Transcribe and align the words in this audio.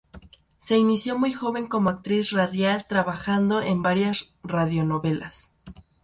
Se 0.57 0.79
inició 0.79 1.15
muy 1.19 1.31
joven 1.31 1.67
como 1.67 1.91
actriz 1.91 2.31
radial 2.31 2.87
trabajando 2.89 3.61
en 3.61 3.83
varias 3.83 4.29
radionovelas. 4.41 5.51